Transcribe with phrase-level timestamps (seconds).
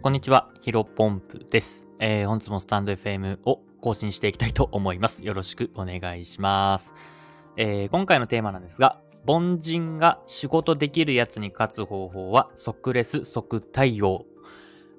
[0.00, 1.88] こんにちは、ヒロポンプです。
[1.98, 5.24] えー、本日もスタンド FM を更新していきたいと思います。
[5.24, 6.94] よろしくお願いします。
[7.56, 14.24] えー、今回のテーマなんですが、凡人が仕事できるやつに勝つ方法は即レス即対応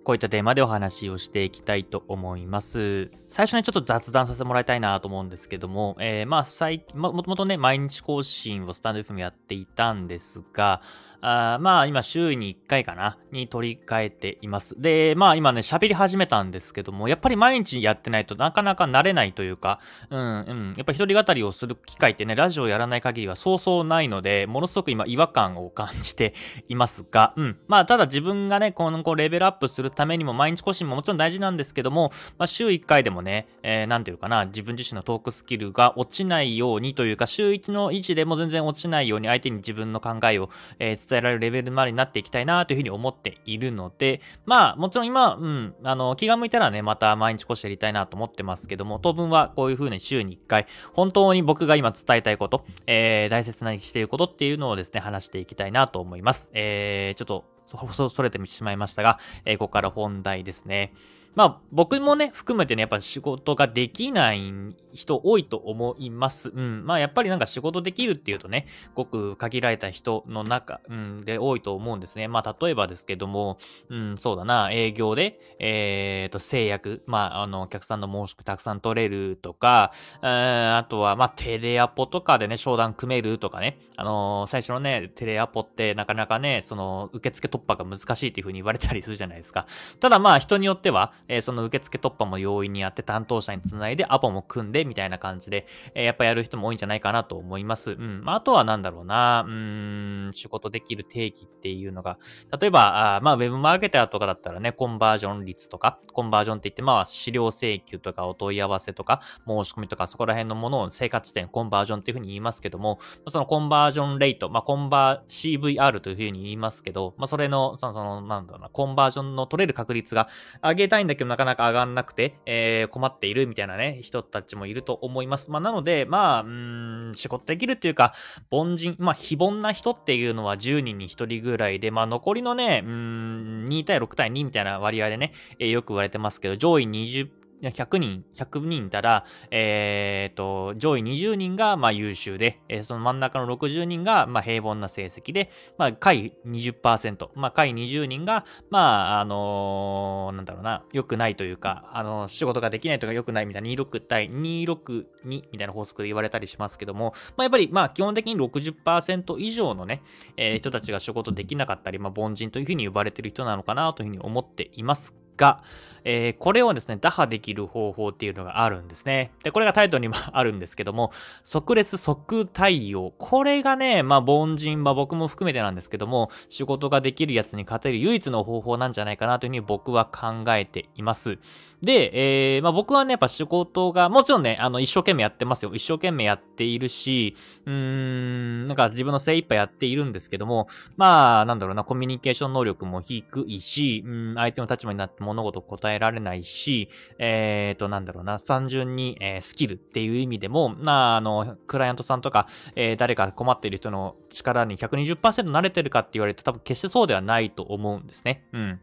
[0.09, 3.11] こういったテーマでお話をしていきたいと思います。
[3.27, 10.81] 最初にちょっと雑談させてもらいたいなと思うんですけども、えー、まあ、最も、もともとね、毎日更新をスタンド FM やっていたんですが、
[11.21, 14.80] あまあ今週に1回かなに取り替えています。
[14.80, 26.34] で、まあ今ね喋り始めたんですけども、やっぱり毎日やってないとなかなか慣れないというか、うんうん、やっぱ一人語りをする機会ってね、ラジオやらない限りはそうそうないので、ものすごく今違和感を感じて
[26.67, 27.58] いますが、うん。
[27.67, 40.49] まあただ自分がね、このこうレベルアップするためにも毎日更新ももちろん大事なんですけども、まあ週1回でもね、えー、なんていうかな、自分自身のトークスキルが落ちないようにというか、週1の維持でも全然落ちないように相手に自分の考えを、
[40.80, 56.50] えー、伝えられるレベルまでになっていきたいなというふうに思っているので、まあ、もちろん今、うん、あの、気が向いたらね、また毎日越しやりたいなと思ってますけども、当分はこういうふうに週に1回、本当に僕が今伝えたいこと、えー、大切なにしていることっていうのをですね、話していきたいなと思います。
[56.53, 60.94] えー、ちょっと、そ、それてしまいましたが、えー、ここから本題ですね。
[61.35, 64.52] まあ僕もね、含めてね、やっぱ仕事ができない
[64.94, 66.49] 人多いと思います。
[66.49, 66.86] うん。
[66.86, 72.27] まあやっぱりなんか仕事できるっていうとね、ごく限られた人の中、うん、で多いと思うんですね。
[72.27, 73.58] まあ例えばですけども、
[73.89, 89.67] うん、そうだな、営業で、えっ、ー、と、制約、まああの、お客さんの申し込みたくさん取れるとか、あとは、まあテレアポとかでね、商談組めるとかね、あのー、最初のね、テレアポってなかなかね、その、受付突破が難しいっていう風に言われたりするじゃないですか。
[89.99, 97.92] ただまあ人によっては、え、その受付突破も容易にやって担当者につないでアポも組んでみたいな感じで、え、やっぱやる人も多いんじゃないかなと思います。
[97.92, 98.22] うん。
[98.23, 102.17] まあ、あとはなんだろうな、うーん、仕事できる定義っていうのが、
[102.59, 120.27] 例えば、あまあ、ウェブマーケターとかだったらね、コンバージョン率とか、コンバージョンって言って、まあ、資料請求とかお問い合わせとか、申し込みとか、そこら辺のものを生活地点、コンバージョンっていうふうに言いますけども、そのコンバージョンレート、まあ、コンバー CVR というふうに言いますけど、まあ、それの、その、そのなんだろうな、コンバージョンの取れる確率が
[120.61, 125.52] 上げたいんだけど、なかなか上がんなくて、えー、困っているみたいなね、人たちもいると思います。
[125.52, 128.13] まあ、なので、まあ、うん、仕事できるっていうか、
[128.51, 160.01] 凡人、まあ、非凡な人っていうのは10人に1人ぐらいで、まあ、残りのね、うん、2対6対2みたいな割合でね、えー、よく言われてますけど、上位20 100人、100人いたら、えー、と、上位20人が、まあ、優秀で、えー、その真ん中の60人が、まあ、平凡な成績で、まあ、下位20%、まあ、下位20人が、まあ、あのー、なんだろうな、良くないというか、あのー、仕事ができないとか良くないみたいな、26対262みたいな法則で言われたりしますけども、まあ、やっぱり、まあ、基本的に60%以上のね、
[160.38, 165.29] えー、人たちが仕事できなかったり、まあ、凡人というふうに呼ばれてる人なのかなというふうに思っています。
[165.39, 165.63] が、
[166.04, 169.31] えー、これをですね、打破できる方法っていうのがあるんですね。
[169.44, 171.12] で、これがタイトルにもあるんですけども、
[171.44, 173.13] 即レス即対応。
[173.18, 181.38] これがね、まあ、凡人、まあ、僕も含めてなんですけども、仕事ができるやつに勝てる唯一の方法なんじゃないかなというふうに僕は考えています。
[181.81, 185.72] で、えー、まあ、僕はね、やっぱ仕事が、もちろんね、あの、一生懸命やってますよ。
[185.74, 187.36] 一生懸命やっているし、
[187.66, 190.68] うーん、なんか自分の精一杯やっているんですけども、
[190.98, 208.44] まあ、なんだろうな、コミュニケーション能力も低いし、うん、相手の立場になって物事を答えられないし、えっ、ー、と、なんだろうな、単純に、え、スキルっていう意味でも、まあ、あの、クライアントさんとか、え、誰か困っている人の力に120%慣れてるかって言われて多分決してそうではないと思うんですね。
[208.54, 208.80] うん。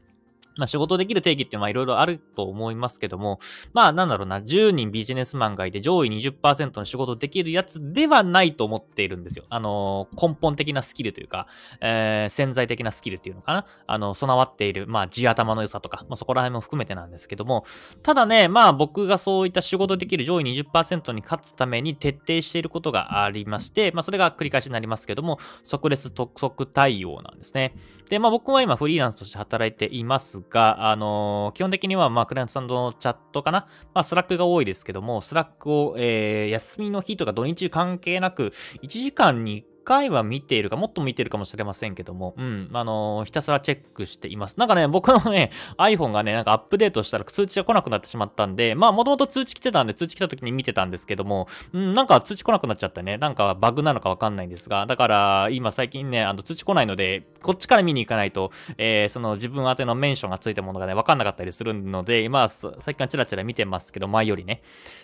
[0.57, 3.39] まあ仕事できる定義っていうのはいろいろあると思いますけども、
[3.73, 9.45] まあなんだろうな、10人ビジネスマンがいて上位20%の仕事できるやつではないと思っているんですよ。
[9.51, 11.47] あのー、根本的なスキルというか、
[11.81, 13.65] えー、潜在的なスキルっていうのかな。
[13.87, 17.65] あの、備わっている、まあ地頭の良さとか、まあそこら辺も含めてなんですけども、
[18.03, 27.75] ただね、まあ僕がそういった仕事できる上位20%に勝つために徹底していることがありまして、まあそれが繰り返しになりますけども、即レス即対応なんですね。
[28.09, 33.69] で、まあ僕は今フリーランスとして働いていますがが、あのー、基本的には、まあ、クライアントさんとのチャットかな。
[33.95, 38.49] まあ、スラックが多いですけども、スラックを、えー、休みの日とか土日関係なく、
[38.83, 44.59] 1時間に回は見ているか、もっと見ているかもしれませんけども、うん、あのー、ひたすらチェックしています。
[44.59, 53.17] なんかね、僕のね、iPhone がね、なんかアップデートしたら通知が来なくなってしまったんで、まあ、もともと通知来てたんで、通知来た時に見てたんですけども、うん、なんか通知来なくなっちゃったね。
[53.17, 64.63] なんかバグなのかわかんないんですが、だから、今最近ね、あの、通知来ないので、こっちから見に行かないと、えー、その自分宛てのメンションがついたものがね、わかんなかったりするので、今、最近はチラチラ見てますけど、前よりね。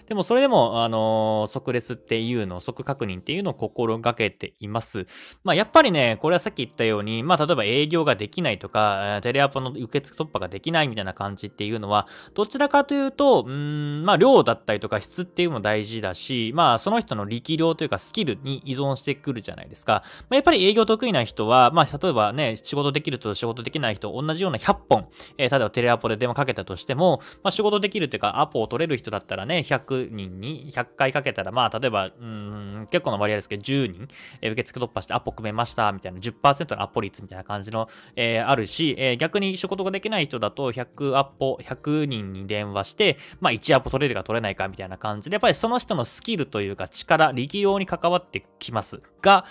[0.08, 4.71] でも、それでも、あのー、即レスっていうの、即確認っていうのを心がけています。
[4.72, 5.06] ます。
[5.44, 20.02] まあ、やっぱりね、これはさっき言ったように、まあ、例えば営業ができないとか、テレアポの受付突破ができないみたいな感じっていうのは、どちらかというと、うん、まあ、量だったりとか質っていうのも大事だし、まあ、その人の力量というかスキルに依存してくるじゃないですか。
[20.22, 25.08] まあ、やっぱり営業得意な人は、まあ、例えばね、仕事できると仕事できない人、同じような100本、
[25.38, 34.08] えー、例えばテレアポで電話かけたとしても、まあ、仕事できるというか、アポを取れる人だったらね、100人に100回かけたら、まあ、例えば、うん、結構の割合ですけど、10人、
[34.40, 49.44] えー、受月突破してアポ組めました、みたいな10%のアポ率みたいな感じの、えー、あるし、えー、逆に仕事ができない人だと、100アポ、100人に電話して、まあ、1アポ取れるか取れないかみたいな感じで、やっぱりその人のスキルというか力、力量に関わってきますが、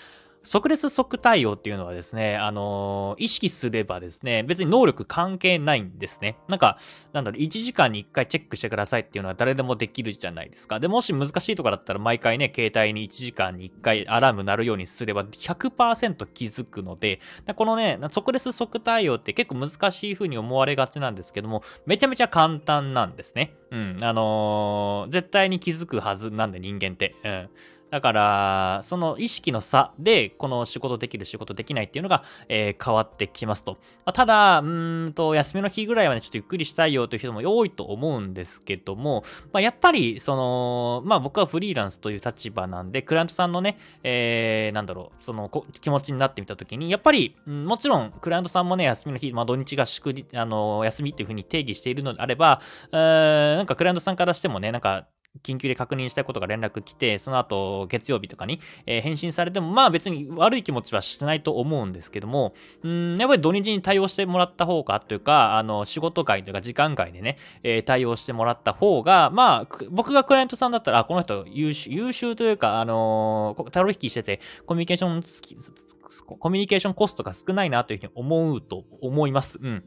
[0.44, 6.38] 即列即対応っていうのはですね、あのー、意識すればですね、別に能力関係ないんですね。
[6.48, 6.78] なんか、
[7.14, 10.80] なんだろう、1時間に1回チェックしてくださいっていうのは誰でもできるじゃないですか。
[10.80, 17.20] で、もし難しいとかだったら毎回ね、携帯に1時間に1回アラーム鳴るようにすれば100%気づくので、
[17.56, 23.54] このね、即列即対応って結構難しい風に思われがちなんですけども、めちゃめちゃ簡単なんですね。
[23.70, 27.16] うん、あのー、絶対に気づくはずなんで人間って。
[27.24, 27.50] うん。
[27.92, 33.78] だから、その意識の差で、この仕事できる、仕事できないっていうのが、えー、変わってきますと。
[34.06, 45.50] ま、ただ、うんと、休みの日ぐらいはね、ちょっとゆっくりしたいよという人も多いと思うんですけども、まあ、やっぱり、その、まあ僕はフリーランスという立場なんで、クライアントさんのね、えー、なんだろう、その
[45.82, 52.62] 気持ちになってみたときに、やっぱり、ん、もちろん、クライアントさんもね、休みの日、まあ土日が祝日、あの、休みっていうふうに定義しているのであれば、
[52.94, 55.08] えー、なんかクライアントさんからしてもね、なんか、
[55.44, 79.60] 緊急で確認したいことが連絡来て、その後、月曜日とかに、えー、返信されても、まあ別に悪い気持ちはしないと思うんですけども、うん、やっぱり土日に対応してもらった方が、というか、あの、仕事外というか時間外でね、えー、対応してもらった方が、まあ、僕がクライアントさんだったら、この人優秀、優秀というか、あのー、取引きしてて、コミュニケーション、コミュニケーションコストが少ないなというふうに思うと思います。
[79.62, 79.84] うん。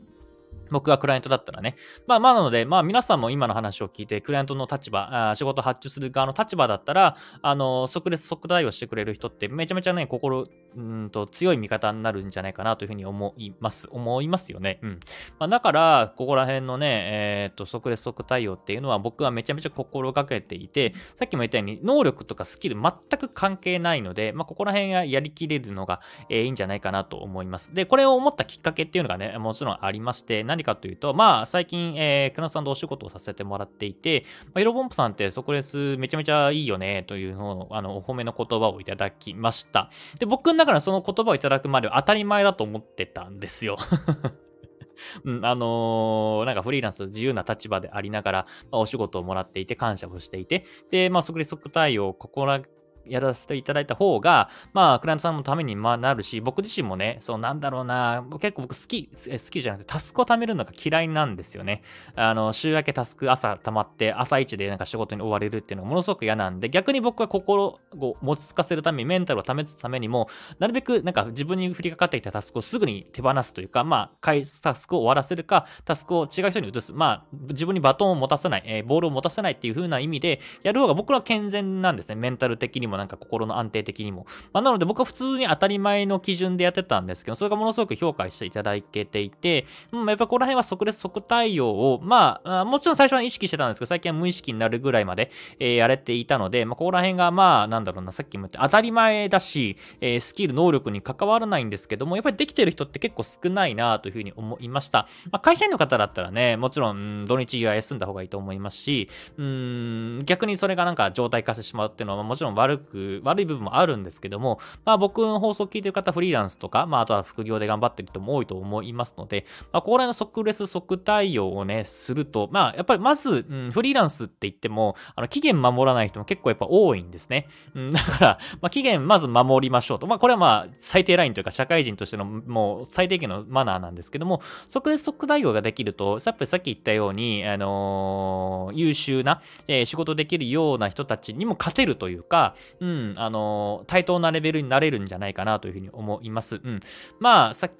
[0.70, 1.76] 僕がクライアントだったらね。
[2.06, 13.88] まあまあなので、まあ皆さんも今の話を聞いて、クライアントの立場、あ仕事発注する側の立場だったら、あの、即列即対応してくれる人ってめちゃめちゃね、心、うんと強い味方になるんじゃないかなというふうに思います。
[13.90, 14.81] 思いますよね。
[14.82, 15.00] うん。
[15.38, 27.72] まあ、だから、ここら辺のね、えー、っと、即列即対応っていうのは僕はめちゃめちゃ心がけていて、さっきも言ったように、能力とかスキル全く関係ないので、まあここら辺がやりきれるのが、えー、いいんじゃないかなと思います。
[27.75, 39.90] で、これを思ったきっかけっていうのがね、もちろんありまして、何かというと、まあ、最近、えー、クナさんとお仕事をさせてもらっていて、まあ、ヒロボンプさんって即レスめちゃめちゃいいよね、というのを、あの、お褒めの言葉をいただきました。
[40.19, 43.78] で、僕の中でその言葉をいただくまで当たり前だと思ってたんですよ。
[45.25, 52.62] うん、あのー、なんかフリーランスと自由な立場でありながら、まあ、お仕事をもらっていて感謝をしていて、で、まあ、即レ即対応を心
[53.06, 61.83] やらせていただいた方が、まあ、クライアントさんのためになるし、僕自身もね、そうなんだろうな、結構僕好き、好きじゃなくて、タスクを貯めるのが嫌いなんですよね。
[62.17, 70.29] あの、週明けタスク朝溜まって、朝一でなんか仕事に追われるっていうのがものすごく嫌なんで、逆に僕は心を持ち着かせるために、メンタルを貯めつためにも、
[70.59, 76.93] なるべくなんか自分に降りかかってきたタスクをすぐに手放すというか、まあ、タスクを終わらせるか、タスクを違う人に移す。
[76.93, 82.15] まあ、自分にバトンを持たせない、えー、ボールを持たせないっていう風な意味で、やる方が僕は健全なんですね。
[82.15, 84.26] メンタル的にもなんか心の安定的にも。
[84.52, 105.09] まあ、なので僕は普通に当たり前の基準でやってたんですけど、それがものすごく評価していただけていて、うん、やっぱこの辺は即列即対応を、まあ、もちろん最初は意識してたんですけど、最近は無意識になるぐらいまで、えー、やれていたので、まあ、ここら辺がまあ、なんだろうな、さっきも言って当たり前だし、えー、スキル、能力に関わらないんですけども、やっぱりできてる人って結構少ないなというふうに思いました。
[105.30, 127.49] まあ、会社員の方だったらね、もちろん、土日は休んだ方がいいと思いますし、うん、逆にそれがなんか状態化してしまうっていうのは、もちろん悪く、悪い部分もあるんですけども、まあ僕の放送を聞いてる方、フリーランスとか、まああとは副業で頑張ってる人も多いと思いますので、まあここら辺の即レス即対応をね、すると、まあやっぱりまず、うん、フリーランスって言っても、あの期限守らない人も結構やっぱ多いんですね。
[127.75, 130.07] うん、だから、まあ期限まず守りましょうと。
[130.07, 146.57] まあこれはまあ最低ラインというか社会人としてのもう最低限のマナーなんですけども、即レス即対応ができると、やっぱりさっき言ったように、あのー、優秀な、えー、仕事できるような人たちにも勝てるというか、うん、あの、対等なレベルになれるんじゃないかなというふうに思います。
[146.57, 146.81] うん。
[147.21, 147.75] まあ、さっき、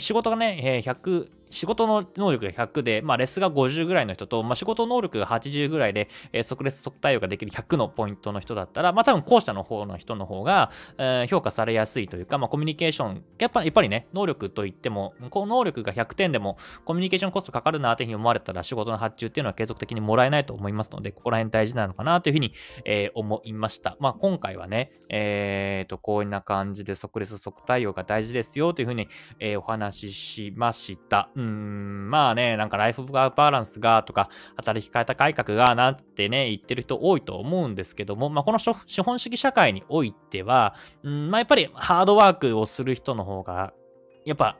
[0.00, 22.52] 仕事がね、100、仕事の能力が100で、まあ、レスが50ぐらいの人と、まあ、仕事能力が80ぐらいで、えー、即レス即対応ができる100のポイントの人だったら、まあ、多分後者の方の人の方が、えー、評価されやすいというか、まあ、コミュニケーション、やっぱやっぱりね、能力といっても、この能力が100点でも、コミュニケーションコストかかるなというふうに思われたら、仕事の発注っていうのは継続的にもらえないと思いますので、ここら辺大事なのかなというふうに、
[22.84, 23.96] えー、思いました。
[24.00, 31.30] まあ、今回はね、えーと、こんな感じで即レス即対応が大事ですよというふうに、えー、お話ししました。
[31.40, 43.72] うん、まあね、なんかライフバランスがとか、働き方改革がなんてね、言ってる人多いと思うんですけども、まあ、この資本主義社会においては、うんまあ、やっぱりハードワークをする人の方が、
[44.26, 44.58] やっぱ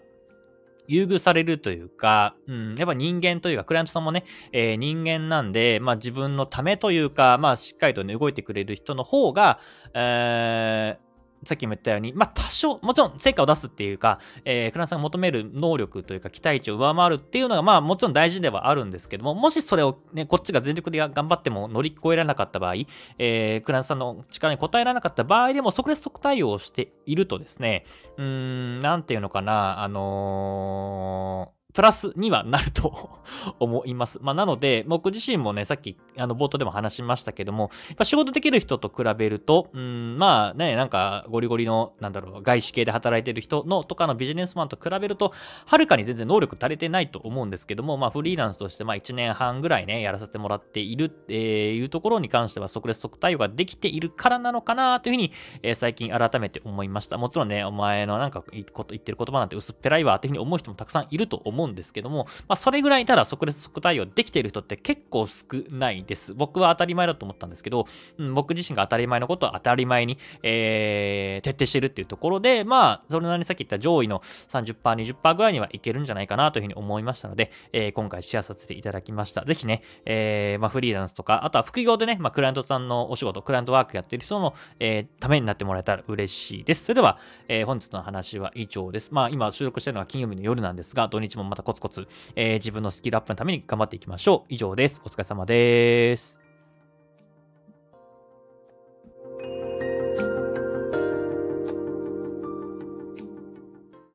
[0.88, 9.60] 優遇されるというか、うん、やっぱ人間というか、クライアントさんもね、えー、人間なんで、まあ自分のためというか、まあしっかりとね、動いてくれる人の方が、
[9.92, 11.09] えー
[11.44, 22.74] さっきも言ったように、まあ、多少、もちろん成果を出すっていうか、えー、クランさんが求める能力というか期待値を上回るっていうのが、まあ、もちろん大事ではあるんですけども、もしそれをね、こっちが全力で頑張っても乗り越えられなかった場合、
[23.18, 27.84] えー、クランさんの力に応えられなかった場合でも、即レス即対応をしているとですね、
[28.18, 33.08] うーん、なんていうのかな、あのープラスにはなると
[33.58, 34.18] 思います。
[34.20, 45.32] まあ、なので、僕自身もね、さっき、あの、冒頭でも話しましたけども、やっぱ仕事できる人と比べると、うん、まあね、なんか、ゴリゴリの、なんだろう、外資系で働いてる人の、とかのビジネスマンと比べると、
[45.64, 55.32] はるかに全然能力足りてないと思うんですけども、まあ、フリーランスとして、まあ、1年半ぐらいね、やらせてもらっているっていうところに関しては、即レス即対応ができているからなのかなというふうに、
[55.62, 57.16] えー、最近改めて思いました。
[57.16, 66.34] もちろんね、お前のなんか言ってる言葉なんて薄っぺらいわっていうふうに思う人もたくさんいると思うんですけども、まあ、それぐらいただ即レス即対応できている人って結構少ないです。
[66.34, 67.86] 僕は当たり前だと思ったんですけど、
[68.18, 79.44] うん、僕自身が当たり前のことは当たり前に、えー、徹底してるっていうところで、まあ、それなりにさっき言った上位の30%、20%ぐらいにはいけるんじゃないかなというふうに思いましたので、えー、今回シェアさせていただきました。
[79.44, 86.84] ぜひね、えー、まあ、フリーランスとか、あとは副業でね、まあ、クライアントさんのお仕事、クライアントワークやってる人の、えー、ためになってもらえたら嬉しいです。
[86.84, 89.10] それでは、えー、本日の話は以上です。
[89.12, 94.54] まあ、今収録してるのは金曜日の夜なんですが、土日もまたコツコツ、えー、自分のスキルアップのために頑張っていきましょう。
[94.54, 95.02] 以上です。
[95.04, 96.39] お疲れ様です。